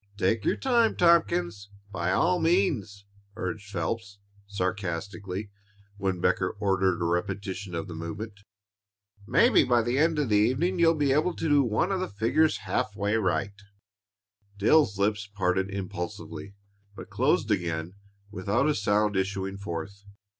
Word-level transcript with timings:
"Take 0.17 0.43
your 0.45 0.55
time, 0.57 0.95
Tompkins, 0.95 1.69
by 1.91 2.11
all 2.11 2.39
means," 2.39 3.05
urged 3.35 3.69
Phelps, 3.69 4.17
sarcastically, 4.47 5.51
when 5.97 6.19
Becker 6.19 6.55
ordered 6.59 6.99
a 6.99 7.05
repetition 7.05 7.75
of 7.75 7.87
the 7.87 7.93
movement. 7.93 8.39
"Maybe 9.27 9.63
by 9.63 9.83
the 9.83 9.99
end 9.99 10.17
of 10.17 10.29
the 10.29 10.37
evening 10.37 10.79
you'll 10.79 10.95
be 10.95 11.11
able 11.11 11.35
to 11.35 11.47
do 11.47 11.61
one 11.61 11.91
of 11.91 11.99
the 11.99 12.07
figures 12.07 12.57
half 12.65 12.95
way 12.95 13.15
right." 13.15 13.53
Dale's 14.57 14.97
lips 14.97 15.27
parted 15.27 15.69
impulsively, 15.69 16.55
but 16.95 17.11
closed 17.11 17.51
again 17.51 17.93
without 18.31 18.67
a 18.67 18.73
sound 18.73 19.15
issuing 19.15 19.57
forth. 19.59 20.03